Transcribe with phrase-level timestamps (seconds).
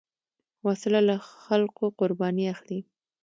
[0.65, 1.15] وسله له
[1.45, 2.79] خلکو قرباني اخلي